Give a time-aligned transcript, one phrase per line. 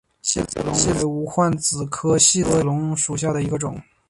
[0.23, 3.79] 细子龙为无患子科细子龙属下的一个种。